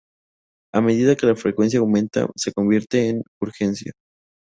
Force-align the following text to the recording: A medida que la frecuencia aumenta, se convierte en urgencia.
A 0.73 0.81
medida 0.81 1.15
que 1.15 1.27
la 1.27 1.35
frecuencia 1.35 1.79
aumenta, 1.79 2.25
se 2.35 2.51
convierte 2.53 3.07
en 3.09 3.21
urgencia. 3.39 3.91